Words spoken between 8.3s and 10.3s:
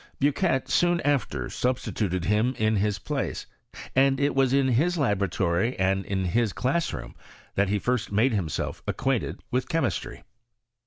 himself ac 3uainted with chemistry.